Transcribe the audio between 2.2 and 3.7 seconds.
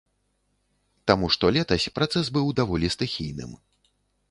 быў даволі стыхійным.